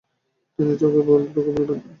চিনি, 0.59 0.73
তোকে 0.77 0.99
বলব 1.07 1.35
না। 1.69 1.75